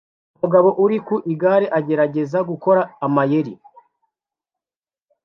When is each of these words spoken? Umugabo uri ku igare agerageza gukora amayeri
Umugabo 0.35 0.69
uri 0.83 0.97
ku 1.05 1.15
igare 1.33 1.65
agerageza 1.77 2.39
gukora 2.49 2.81
amayeri 3.05 3.53